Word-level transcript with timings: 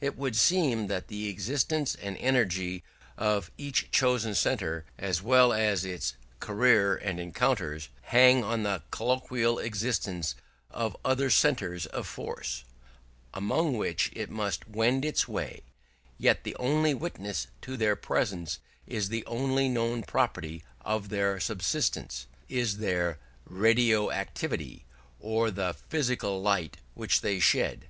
It 0.00 0.16
would 0.16 0.36
seem 0.36 0.86
that 0.86 1.08
the 1.08 1.26
existence 1.28 1.96
and 1.96 2.16
energy 2.18 2.84
of 3.18 3.50
each 3.58 3.90
chosen 3.90 4.32
centre, 4.36 4.84
as 4.96 5.22
well 5.22 5.52
as 5.52 5.84
its 5.84 6.14
career 6.38 6.94
and 6.94 7.18
encounters, 7.18 7.88
hang 8.02 8.44
on 8.44 8.62
the 8.62 8.84
collateral 8.92 9.58
existence 9.58 10.36
of 10.70 10.96
other 11.04 11.30
centres 11.30 11.86
of 11.86 12.06
force, 12.06 12.62
among 13.34 13.76
which 13.76 14.08
it 14.14 14.30
must 14.30 14.68
wend 14.68 15.04
its 15.04 15.26
way: 15.26 15.62
yet 16.16 16.44
the 16.44 16.54
only 16.60 16.94
witness 16.94 17.48
to 17.62 17.76
their 17.76 17.96
presence, 17.96 18.60
and 18.86 19.02
the 19.06 19.26
only 19.26 19.68
known 19.68 20.04
property 20.04 20.62
of 20.82 21.08
their 21.08 21.40
substance, 21.40 22.28
is 22.48 22.76
their 22.76 23.18
"radio 23.46 24.12
activity", 24.12 24.84
or 25.18 25.50
the 25.50 25.74
physical 25.88 26.40
light 26.40 26.76
which 26.94 27.20
they 27.20 27.40
shed. 27.40 27.86